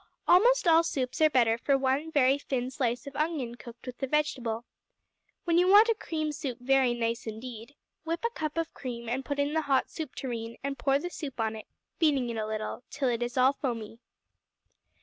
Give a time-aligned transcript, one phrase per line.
[0.27, 4.07] Almost all soups are better for one very thin slice of onion cooked with the
[4.07, 4.65] vegetable.
[5.43, 9.23] When you want a cream soup very nice indeed, whip a cup of cream and
[9.23, 11.67] put in the hot soup tureen, and pour the soup in on it,
[11.99, 13.99] beating it a little, till it is all foamy.